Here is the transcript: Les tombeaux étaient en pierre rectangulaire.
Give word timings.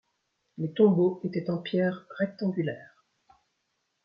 Les 0.57 0.73
tombeaux 0.73 1.21
étaient 1.23 1.51
en 1.51 1.59
pierre 1.59 2.07
rectangulaire. 2.17 3.05